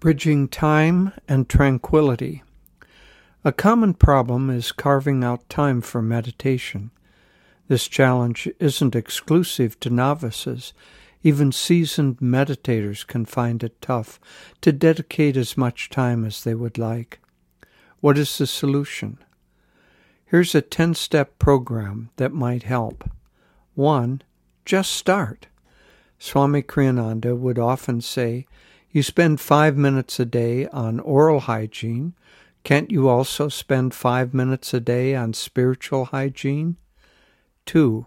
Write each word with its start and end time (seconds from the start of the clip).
Bridging 0.00 0.46
time 0.46 1.12
and 1.26 1.48
tranquility. 1.48 2.44
A 3.44 3.50
common 3.50 3.94
problem 3.94 4.48
is 4.48 4.70
carving 4.70 5.24
out 5.24 5.48
time 5.48 5.80
for 5.80 6.00
meditation. 6.00 6.92
This 7.66 7.88
challenge 7.88 8.48
isn't 8.60 8.94
exclusive 8.94 9.80
to 9.80 9.90
novices. 9.90 10.72
Even 11.24 11.50
seasoned 11.50 12.18
meditators 12.18 13.04
can 13.04 13.24
find 13.24 13.64
it 13.64 13.82
tough 13.82 14.20
to 14.60 14.70
dedicate 14.70 15.36
as 15.36 15.56
much 15.56 15.90
time 15.90 16.24
as 16.24 16.44
they 16.44 16.54
would 16.54 16.78
like. 16.78 17.18
What 17.98 18.16
is 18.16 18.38
the 18.38 18.46
solution? 18.46 19.18
Here's 20.26 20.54
a 20.54 20.62
10 20.62 20.94
step 20.94 21.40
program 21.40 22.10
that 22.18 22.32
might 22.32 22.62
help. 22.62 23.10
1. 23.74 24.22
Just 24.64 24.92
start. 24.92 25.48
Swami 26.20 26.62
Kriyananda 26.62 27.36
would 27.36 27.58
often 27.58 28.00
say, 28.00 28.46
You 28.90 29.02
spend 29.02 29.40
five 29.40 29.76
minutes 29.76 30.18
a 30.18 30.24
day 30.24 30.66
on 30.68 30.98
oral 31.00 31.40
hygiene. 31.40 32.14
Can't 32.64 32.90
you 32.90 33.08
also 33.08 33.48
spend 33.48 33.92
five 33.92 34.32
minutes 34.32 34.72
a 34.72 34.80
day 34.80 35.14
on 35.14 35.34
spiritual 35.34 36.06
hygiene? 36.06 36.76
2. 37.66 38.06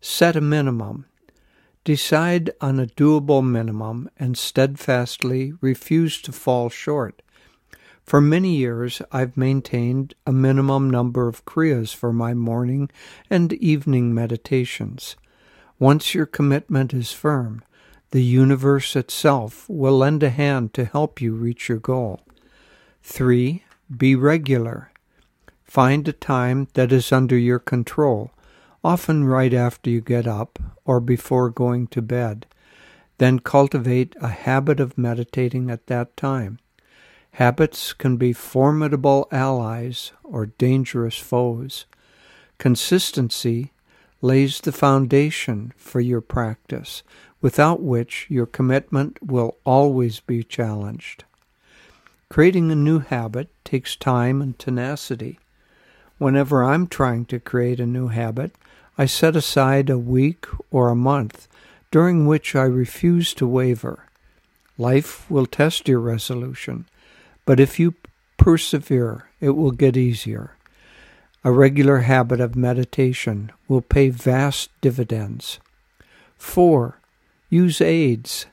Set 0.00 0.34
a 0.34 0.40
minimum. 0.40 1.04
Decide 1.84 2.50
on 2.60 2.80
a 2.80 2.86
doable 2.86 3.44
minimum 3.44 4.08
and 4.16 4.38
steadfastly 4.38 5.52
refuse 5.60 6.22
to 6.22 6.32
fall 6.32 6.70
short. 6.70 7.20
For 8.04 8.20
many 8.20 8.56
years, 8.56 9.02
I've 9.12 9.36
maintained 9.36 10.14
a 10.26 10.32
minimum 10.32 10.88
number 10.88 11.28
of 11.28 11.44
kriyas 11.44 11.94
for 11.94 12.12
my 12.12 12.34
morning 12.34 12.88
and 13.28 13.52
evening 13.54 14.14
meditations. 14.14 15.16
Once 15.78 16.14
your 16.14 16.26
commitment 16.26 16.94
is 16.94 17.12
firm, 17.12 17.62
the 18.12 18.22
universe 18.22 18.94
itself 18.94 19.66
will 19.68 19.96
lend 19.96 20.22
a 20.22 20.28
hand 20.28 20.74
to 20.74 20.84
help 20.84 21.20
you 21.20 21.32
reach 21.32 21.68
your 21.70 21.78
goal. 21.78 22.20
3. 23.02 23.64
Be 23.94 24.14
regular. 24.14 24.92
Find 25.64 26.06
a 26.06 26.12
time 26.12 26.68
that 26.74 26.92
is 26.92 27.10
under 27.10 27.38
your 27.38 27.58
control, 27.58 28.30
often 28.84 29.24
right 29.24 29.54
after 29.54 29.88
you 29.88 30.02
get 30.02 30.26
up 30.26 30.58
or 30.84 31.00
before 31.00 31.48
going 31.48 31.86
to 31.86 32.02
bed. 32.02 32.44
Then 33.16 33.38
cultivate 33.38 34.14
a 34.20 34.28
habit 34.28 34.78
of 34.78 34.98
meditating 34.98 35.70
at 35.70 35.86
that 35.86 36.14
time. 36.14 36.58
Habits 37.32 37.94
can 37.94 38.18
be 38.18 38.34
formidable 38.34 39.26
allies 39.32 40.12
or 40.22 40.46
dangerous 40.46 41.16
foes. 41.16 41.86
Consistency 42.58 43.72
lays 44.20 44.60
the 44.60 44.72
foundation 44.72 45.72
for 45.78 46.00
your 46.00 46.20
practice, 46.20 47.02
without 47.42 47.82
which 47.82 48.26
your 48.30 48.46
commitment 48.46 49.18
will 49.22 49.56
always 49.64 50.20
be 50.20 50.42
challenged. 50.42 51.24
Creating 52.30 52.70
a 52.70 52.74
new 52.74 53.00
habit 53.00 53.50
takes 53.64 53.94
time 53.94 54.40
and 54.40 54.58
tenacity. 54.58 55.38
Whenever 56.16 56.64
I'm 56.64 56.86
trying 56.86 57.26
to 57.26 57.40
create 57.40 57.80
a 57.80 57.84
new 57.84 58.08
habit, 58.08 58.54
I 58.96 59.06
set 59.06 59.36
aside 59.36 59.90
a 59.90 59.98
week 59.98 60.46
or 60.70 60.88
a 60.88 60.96
month 60.96 61.48
during 61.90 62.26
which 62.26 62.54
I 62.54 62.62
refuse 62.62 63.34
to 63.34 63.46
waver. 63.46 64.06
Life 64.78 65.30
will 65.30 65.46
test 65.46 65.88
your 65.88 66.00
resolution, 66.00 66.86
but 67.44 67.60
if 67.60 67.78
you 67.78 67.94
persevere, 68.38 69.28
it 69.40 69.50
will 69.50 69.72
get 69.72 69.96
easier. 69.96 70.56
A 71.44 71.50
regular 71.50 71.98
habit 71.98 72.40
of 72.40 72.56
meditation 72.56 73.50
will 73.68 73.82
pay 73.82 74.08
vast 74.08 74.70
dividends. 74.80 75.58
4. 76.38 76.98
Use 77.52 77.82
aids. 77.82 78.46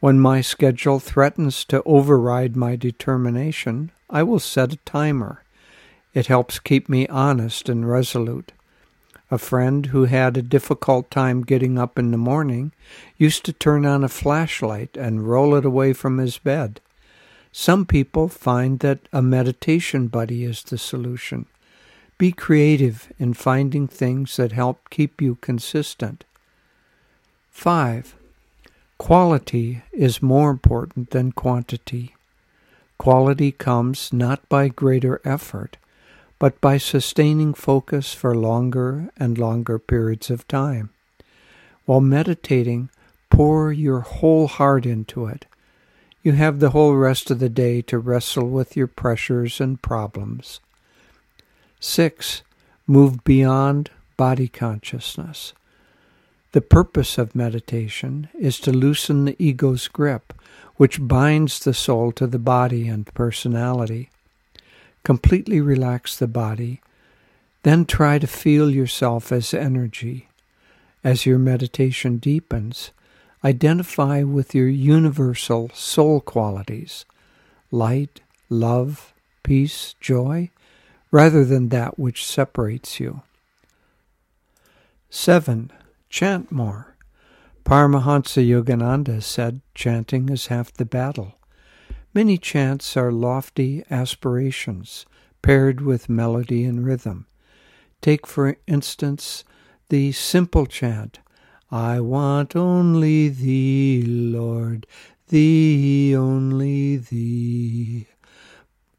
When 0.00 0.20
my 0.20 0.42
schedule 0.42 1.00
threatens 1.00 1.64
to 1.64 1.82
override 1.84 2.54
my 2.54 2.76
determination, 2.76 3.92
I 4.10 4.24
will 4.24 4.38
set 4.38 4.74
a 4.74 4.84
timer. 4.84 5.42
It 6.12 6.26
helps 6.26 6.58
keep 6.58 6.86
me 6.86 7.08
honest 7.08 7.70
and 7.70 7.88
resolute. 7.88 8.52
A 9.30 9.38
friend 9.38 9.86
who 9.86 10.04
had 10.04 10.36
a 10.36 10.42
difficult 10.42 11.10
time 11.10 11.40
getting 11.44 11.78
up 11.78 11.98
in 11.98 12.10
the 12.10 12.18
morning 12.18 12.72
used 13.16 13.46
to 13.46 13.54
turn 13.54 13.86
on 13.86 14.04
a 14.04 14.08
flashlight 14.10 14.98
and 14.98 15.26
roll 15.26 15.54
it 15.54 15.64
away 15.64 15.94
from 15.94 16.18
his 16.18 16.36
bed. 16.36 16.82
Some 17.52 17.86
people 17.86 18.28
find 18.28 18.80
that 18.80 19.00
a 19.14 19.22
meditation 19.22 20.08
buddy 20.08 20.44
is 20.44 20.62
the 20.62 20.76
solution. 20.76 21.46
Be 22.18 22.32
creative 22.32 23.10
in 23.18 23.32
finding 23.32 23.88
things 23.88 24.36
that 24.36 24.52
help 24.52 24.90
keep 24.90 25.22
you 25.22 25.36
consistent. 25.36 26.26
5. 27.50 28.16
Quality 28.98 29.82
is 29.92 30.22
more 30.22 30.50
important 30.50 31.10
than 31.10 31.32
quantity. 31.32 32.14
Quality 32.98 33.52
comes 33.52 34.12
not 34.12 34.46
by 34.48 34.68
greater 34.68 35.20
effort, 35.24 35.76
but 36.38 36.60
by 36.60 36.78
sustaining 36.78 37.54
focus 37.54 38.14
for 38.14 38.34
longer 38.34 39.10
and 39.16 39.38
longer 39.38 39.78
periods 39.78 40.30
of 40.30 40.46
time. 40.48 40.90
While 41.86 42.00
meditating, 42.00 42.90
pour 43.30 43.72
your 43.72 44.00
whole 44.00 44.48
heart 44.48 44.84
into 44.84 45.26
it. 45.26 45.46
You 46.22 46.32
have 46.32 46.60
the 46.60 46.70
whole 46.70 46.94
rest 46.94 47.30
of 47.30 47.38
the 47.38 47.48
day 47.48 47.80
to 47.82 47.98
wrestle 47.98 48.48
with 48.48 48.76
your 48.76 48.86
pressures 48.86 49.60
and 49.60 49.80
problems. 49.80 50.60
6. 51.78 52.42
Move 52.86 53.24
beyond 53.24 53.90
body 54.18 54.48
consciousness. 54.48 55.54
The 56.52 56.60
purpose 56.60 57.16
of 57.16 57.36
meditation 57.36 58.28
is 58.36 58.58
to 58.60 58.72
loosen 58.72 59.24
the 59.24 59.36
ego's 59.38 59.86
grip, 59.86 60.32
which 60.76 61.06
binds 61.06 61.60
the 61.60 61.72
soul 61.72 62.10
to 62.12 62.26
the 62.26 62.40
body 62.40 62.88
and 62.88 63.06
personality. 63.14 64.10
Completely 65.04 65.60
relax 65.60 66.16
the 66.16 66.26
body, 66.26 66.80
then 67.62 67.84
try 67.84 68.18
to 68.18 68.26
feel 68.26 68.68
yourself 68.68 69.30
as 69.30 69.54
energy. 69.54 70.28
As 71.04 71.24
your 71.24 71.38
meditation 71.38 72.18
deepens, 72.18 72.90
identify 73.44 74.22
with 74.24 74.54
your 74.54 74.68
universal 74.68 75.70
soul 75.72 76.20
qualities 76.20 77.04
light, 77.70 78.20
love, 78.48 79.14
peace, 79.44 79.94
joy, 80.00 80.50
rather 81.12 81.44
than 81.44 81.68
that 81.68 81.96
which 81.96 82.26
separates 82.26 82.98
you. 82.98 83.22
7. 85.08 85.70
Chant 86.10 86.50
more. 86.50 86.96
Paramahansa 87.64 88.44
Yogananda 88.44 89.22
said 89.22 89.60
chanting 89.76 90.28
is 90.28 90.48
half 90.48 90.72
the 90.72 90.84
battle. 90.84 91.38
Many 92.12 92.36
chants 92.36 92.96
are 92.96 93.12
lofty 93.12 93.84
aspirations 93.92 95.06
paired 95.40 95.80
with 95.80 96.08
melody 96.08 96.64
and 96.64 96.84
rhythm. 96.84 97.26
Take, 98.00 98.26
for 98.26 98.56
instance, 98.66 99.44
the 99.88 100.10
simple 100.10 100.66
chant, 100.66 101.20
I 101.70 102.00
want 102.00 102.56
only 102.56 103.28
Thee, 103.28 104.02
Lord, 104.04 104.88
Thee, 105.28 106.16
only 106.16 106.96
Thee. 106.96 108.08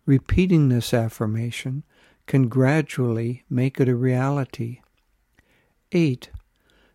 Repeating 0.05 0.69
this 0.69 0.93
affirmation 0.93 1.83
can 2.25 2.47
gradually 2.47 3.43
make 3.49 3.81
it 3.81 3.89
a 3.89 3.95
reality. 3.95 4.79
8. 5.91 6.29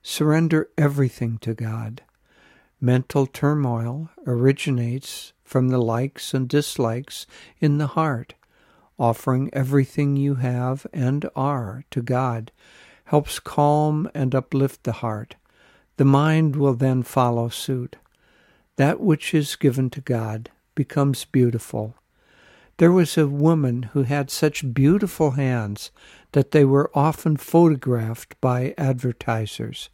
Surrender 0.08 0.70
everything 0.78 1.36
to 1.38 1.52
God. 1.52 2.00
Mental 2.80 3.26
turmoil 3.26 4.08
originates 4.24 5.32
from 5.42 5.68
the 5.68 5.78
likes 5.80 6.32
and 6.32 6.48
dislikes 6.48 7.26
in 7.58 7.78
the 7.78 7.88
heart. 7.88 8.34
Offering 9.00 9.50
everything 9.52 10.14
you 10.14 10.36
have 10.36 10.86
and 10.92 11.28
are 11.34 11.84
to 11.90 12.02
God 12.02 12.52
helps 13.06 13.40
calm 13.40 14.08
and 14.14 14.32
uplift 14.32 14.84
the 14.84 14.92
heart. 14.92 15.34
The 15.96 16.04
mind 16.04 16.54
will 16.54 16.74
then 16.74 17.02
follow 17.02 17.48
suit. 17.48 17.96
That 18.76 19.00
which 19.00 19.34
is 19.34 19.56
given 19.56 19.90
to 19.90 20.00
God 20.00 20.50
becomes 20.76 21.24
beautiful 21.24 21.96
there 22.78 22.92
was 22.92 23.16
a 23.16 23.26
woman 23.26 23.84
who 23.94 24.02
had 24.02 24.30
such 24.30 24.74
beautiful 24.74 25.32
hands 25.32 25.90
that 26.32 26.50
they 26.50 26.64
were 26.64 26.90
often 26.94 27.36
photographed 27.36 28.38
by 28.40 28.74
advertisers. 28.76 29.88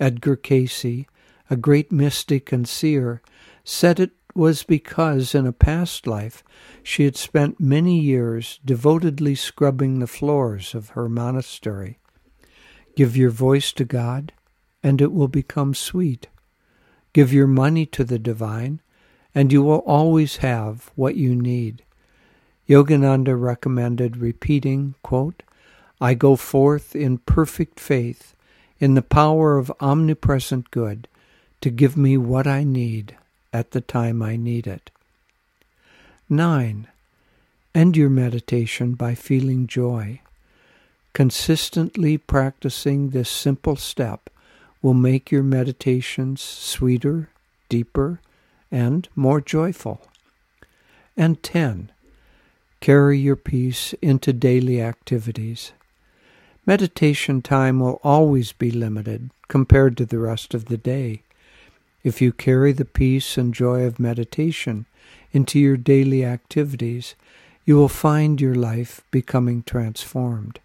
Edgar 0.00 0.36
Cayce, 0.36 1.06
a 1.50 1.56
great 1.56 1.90
mystic 1.90 2.52
and 2.52 2.68
seer, 2.68 3.22
said 3.64 3.98
it 3.98 4.12
was 4.34 4.62
because 4.62 5.34
in 5.34 5.46
a 5.46 5.52
past 5.52 6.06
life 6.06 6.44
she 6.82 7.04
had 7.04 7.16
spent 7.16 7.58
many 7.58 7.98
years 7.98 8.60
devotedly 8.64 9.34
scrubbing 9.34 9.98
the 9.98 10.06
floors 10.06 10.74
of 10.74 10.90
her 10.90 11.08
monastery. 11.08 11.98
Give 12.94 13.16
your 13.16 13.30
voice 13.30 13.72
to 13.72 13.84
God, 13.84 14.32
and 14.82 15.00
it 15.00 15.12
will 15.12 15.28
become 15.28 15.74
sweet. 15.74 16.28
Give 17.12 17.32
your 17.32 17.46
money 17.46 17.86
to 17.86 18.04
the 18.04 18.18
divine, 18.18 18.80
and 19.34 19.52
you 19.52 19.62
will 19.62 19.78
always 19.86 20.36
have 20.36 20.90
what 20.94 21.16
you 21.16 21.34
need. 21.34 21.84
Yogananda 22.68 23.40
recommended 23.40 24.16
repeating, 24.16 24.94
quote, 25.02 25.42
I 26.00 26.14
go 26.14 26.36
forth 26.36 26.94
in 26.94 27.18
perfect 27.18 27.80
faith, 27.80 28.36
in 28.80 28.94
the 28.94 29.02
power 29.02 29.58
of 29.58 29.72
omnipresent 29.80 30.70
good, 30.70 31.08
to 31.60 31.70
give 31.70 31.96
me 31.96 32.16
what 32.16 32.46
I 32.46 32.64
need 32.64 33.16
at 33.52 33.72
the 33.72 33.80
time 33.80 34.22
I 34.22 34.36
need 34.36 34.66
it. 34.66 34.90
9. 36.28 36.86
End 37.74 37.96
your 37.96 38.10
meditation 38.10 38.94
by 38.94 39.14
feeling 39.14 39.66
joy. 39.66 40.20
Consistently 41.12 42.16
practicing 42.18 43.10
this 43.10 43.30
simple 43.30 43.76
step 43.76 44.30
will 44.82 44.94
make 44.94 45.32
your 45.32 45.42
meditations 45.42 46.40
sweeter, 46.40 47.30
deeper, 47.68 48.20
and 48.70 49.08
more 49.16 49.40
joyful. 49.40 50.02
And 51.16 51.42
10. 51.42 51.90
Carry 52.80 53.18
your 53.18 53.36
peace 53.36 53.94
into 54.00 54.32
daily 54.32 54.80
activities. 54.80 55.72
Meditation 56.68 57.40
time 57.40 57.80
will 57.80 57.98
always 58.04 58.52
be 58.52 58.70
limited 58.70 59.30
compared 59.48 59.96
to 59.96 60.04
the 60.04 60.18
rest 60.18 60.52
of 60.52 60.66
the 60.66 60.76
day. 60.76 61.22
If 62.04 62.20
you 62.20 62.30
carry 62.30 62.72
the 62.72 62.84
peace 62.84 63.38
and 63.38 63.54
joy 63.54 63.84
of 63.84 63.98
meditation 63.98 64.84
into 65.32 65.58
your 65.58 65.78
daily 65.78 66.26
activities, 66.26 67.14
you 67.64 67.76
will 67.76 67.88
find 67.88 68.38
your 68.38 68.54
life 68.54 69.00
becoming 69.10 69.62
transformed. 69.62 70.60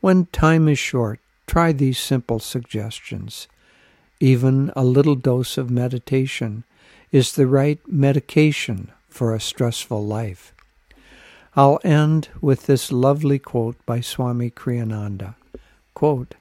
When 0.00 0.24
time 0.32 0.66
is 0.66 0.78
short, 0.78 1.20
try 1.46 1.72
these 1.72 1.98
simple 1.98 2.38
suggestions. 2.38 3.48
Even 4.18 4.72
a 4.74 4.82
little 4.82 5.14
dose 5.14 5.58
of 5.58 5.70
meditation 5.70 6.64
is 7.12 7.34
the 7.34 7.46
right 7.46 7.80
medication 7.86 8.92
for 9.10 9.34
a 9.34 9.40
stressful 9.40 10.06
life. 10.06 10.54
I'll 11.56 11.80
end 11.82 12.28
with 12.40 12.66
this 12.66 12.92
lovely 12.92 13.38
quote 13.38 13.76
by 13.84 14.00
Swami 14.00 14.50
Kriyananda. 14.50 15.34
Quote, 15.94 16.36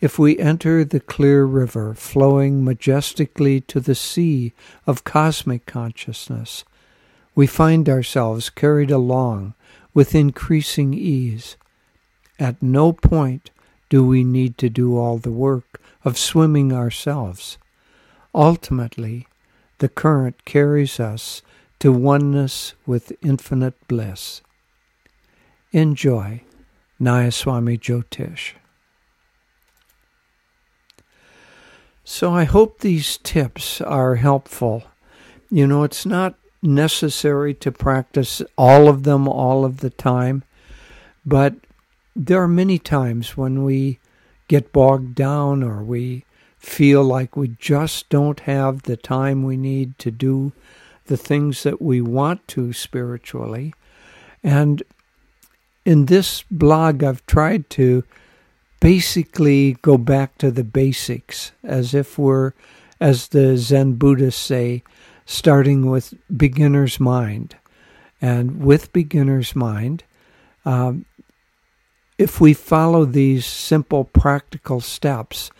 if 0.00 0.18
we 0.18 0.38
enter 0.38 0.84
the 0.84 1.00
clear 1.00 1.44
river 1.44 1.92
flowing 1.92 2.64
majestically 2.64 3.60
to 3.62 3.80
the 3.80 3.94
sea 3.96 4.52
of 4.86 5.04
cosmic 5.04 5.66
consciousness, 5.66 6.64
we 7.34 7.46
find 7.46 7.88
ourselves 7.88 8.48
carried 8.48 8.90
along 8.90 9.54
with 9.92 10.14
increasing 10.14 10.94
ease. 10.94 11.56
At 12.38 12.62
no 12.62 12.92
point 12.92 13.50
do 13.90 14.06
we 14.06 14.24
need 14.24 14.56
to 14.58 14.70
do 14.70 14.96
all 14.96 15.18
the 15.18 15.32
work 15.32 15.80
of 16.04 16.16
swimming 16.16 16.72
ourselves. 16.72 17.58
Ultimately, 18.34 19.26
the 19.78 19.88
current 19.88 20.44
carries 20.44 21.00
us 21.00 21.42
to 21.80 21.92
oneness 21.92 22.74
with 22.86 23.12
infinite 23.22 23.74
bliss. 23.86 24.42
Enjoy 25.72 26.42
Nayaswami 27.00 27.78
Jyotish. 27.78 28.54
So 32.04 32.32
I 32.32 32.44
hope 32.44 32.78
these 32.80 33.18
tips 33.18 33.80
are 33.80 34.16
helpful. 34.16 34.84
You 35.50 35.66
know, 35.66 35.84
it's 35.84 36.06
not 36.06 36.34
necessary 36.62 37.54
to 37.54 37.70
practice 37.70 38.42
all 38.56 38.88
of 38.88 39.02
them 39.04 39.28
all 39.28 39.64
of 39.64 39.78
the 39.80 39.90
time, 39.90 40.42
but 41.24 41.54
there 42.16 42.42
are 42.42 42.48
many 42.48 42.78
times 42.78 43.36
when 43.36 43.62
we 43.62 44.00
get 44.48 44.72
bogged 44.72 45.14
down 45.14 45.62
or 45.62 45.82
we 45.84 46.24
feel 46.58 47.04
like 47.04 47.36
we 47.36 47.48
just 47.48 48.08
don't 48.08 48.40
have 48.40 48.82
the 48.82 48.96
time 48.96 49.44
we 49.44 49.56
need 49.56 49.96
to 49.98 50.10
do 50.10 50.52
the 51.08 51.16
things 51.16 51.64
that 51.64 51.82
we 51.82 52.00
want 52.00 52.46
to 52.48 52.72
spiritually. 52.72 53.74
And 54.42 54.82
in 55.84 56.06
this 56.06 56.44
blog, 56.50 57.02
I've 57.02 57.24
tried 57.26 57.68
to 57.70 58.04
basically 58.80 59.76
go 59.82 59.98
back 59.98 60.38
to 60.38 60.50
the 60.50 60.64
basics 60.64 61.52
as 61.64 61.94
if 61.94 62.18
we're, 62.18 62.52
as 63.00 63.28
the 63.28 63.56
Zen 63.56 63.94
Buddhists 63.94 64.40
say, 64.40 64.82
starting 65.26 65.90
with 65.90 66.14
beginner's 66.34 67.00
mind. 67.00 67.56
And 68.20 68.62
with 68.62 68.92
beginner's 68.92 69.54
mind, 69.54 70.04
um, 70.64 71.04
if 72.18 72.40
we 72.40 72.52
follow 72.52 73.04
these 73.04 73.46
simple 73.46 74.04
practical 74.04 74.80
steps, 74.80 75.50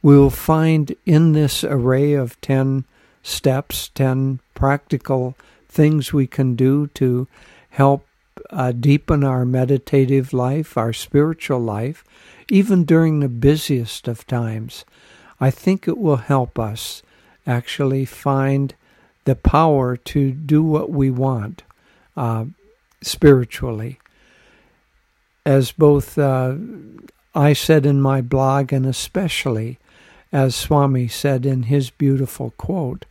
we 0.00 0.16
will 0.16 0.30
find 0.30 0.94
in 1.04 1.32
this 1.32 1.64
array 1.64 2.12
of 2.12 2.40
10 2.40 2.84
steps, 3.24 3.88
10 3.94 4.38
practical 4.54 5.36
things 5.68 6.12
we 6.12 6.28
can 6.28 6.54
do 6.54 6.86
to 6.88 7.26
help 7.70 8.06
uh, 8.50 8.70
deepen 8.70 9.24
our 9.24 9.44
meditative 9.44 10.32
life, 10.32 10.76
our 10.76 10.92
spiritual 10.92 11.58
life, 11.58 12.04
even 12.48 12.84
during 12.84 13.18
the 13.18 13.28
busiest 13.28 14.06
of 14.06 14.26
times, 14.26 14.84
I 15.40 15.50
think 15.50 15.88
it 15.88 15.98
will 15.98 16.16
help 16.16 16.58
us 16.58 17.02
actually 17.46 18.04
find 18.04 18.74
the 19.24 19.34
power 19.34 19.96
to 19.96 20.30
do 20.30 20.62
what 20.62 20.90
we 20.90 21.10
want 21.10 21.62
uh, 22.16 22.44
spiritually. 23.02 23.98
As 25.46 25.72
both 25.72 26.18
uh, 26.18 26.54
I 27.34 27.52
said 27.52 27.86
in 27.86 28.00
my 28.00 28.20
blog, 28.20 28.72
and 28.72 28.86
especially 28.86 29.78
as 30.32 30.54
Swami 30.56 31.08
said 31.08 31.46
in 31.46 31.64
his 31.64 31.90
beautiful 31.90 32.52
quote, 32.58 33.06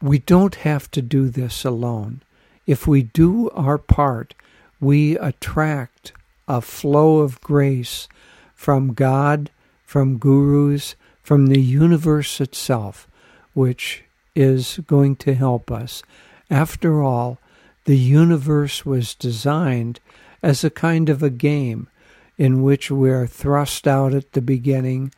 we 0.00 0.18
don't 0.18 0.56
have 0.56 0.90
to 0.92 1.02
do 1.02 1.28
this 1.28 1.64
alone. 1.64 2.22
If 2.66 2.86
we 2.86 3.02
do 3.02 3.50
our 3.50 3.78
part, 3.78 4.34
we 4.80 5.16
attract 5.18 6.12
a 6.46 6.60
flow 6.60 7.18
of 7.18 7.40
grace 7.40 8.08
from 8.54 8.94
God, 8.94 9.50
from 9.84 10.18
gurus, 10.18 10.94
from 11.22 11.46
the 11.46 11.60
universe 11.60 12.40
itself, 12.40 13.08
which 13.54 14.04
is 14.34 14.80
going 14.86 15.16
to 15.16 15.34
help 15.34 15.70
us. 15.70 16.02
After 16.50 17.02
all, 17.02 17.38
the 17.84 17.98
universe 17.98 18.86
was 18.86 19.14
designed 19.14 20.00
as 20.42 20.62
a 20.62 20.70
kind 20.70 21.08
of 21.08 21.22
a 21.22 21.30
game 21.30 21.88
in 22.36 22.62
which 22.62 22.90
we're 22.90 23.26
thrust 23.26 23.88
out 23.88 24.14
at 24.14 24.32
the 24.32 24.40
beginning, 24.40 25.12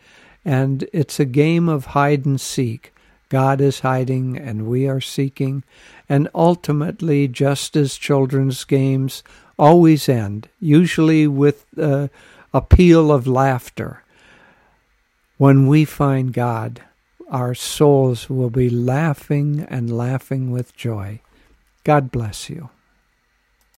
and 0.45 0.89
it's 0.93 1.21
a 1.21 1.25
game 1.25 1.69
of 1.69 1.87
hide 1.87 2.25
and 2.25 2.41
seek. 2.41 2.95
God 3.31 3.61
is 3.61 3.81
hiding 3.81 4.37
and 4.37 4.67
we 4.67 4.87
are 4.87 5.01
seeking, 5.01 5.65
and 6.09 6.29
ultimately, 6.35 7.29
just 7.29 7.77
as 7.77 7.97
children's 7.97 8.65
games 8.65 9.23
always 9.59 10.09
end, 10.09 10.49
usually 10.61 11.27
with 11.27 11.65
uh, 11.79 12.09
a 12.53 12.61
peal 12.61 13.11
of 13.11 13.27
laughter. 13.27 14.03
When 15.39 15.69
we 15.69 15.85
find 15.85 16.33
God, 16.33 16.83
our 17.31 17.55
souls 17.55 18.29
will 18.29 18.51
be 18.51 18.69
laughing 18.69 19.65
and 19.71 19.97
laughing 19.97 20.51
with 20.51 20.77
joy. 20.77 21.21
God 21.85 22.11
bless 22.11 22.51
you. 22.51 22.71